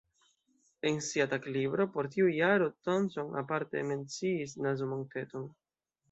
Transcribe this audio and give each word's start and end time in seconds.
En 0.91 0.95
sia 1.07 1.25
taglibro 1.33 1.85
por 1.97 2.07
tiu 2.15 2.29
jaro 2.37 2.69
Thompson 2.87 3.29
aparte 3.41 3.83
menciis 3.91 4.57
Nazo-Monteton. 4.67 5.45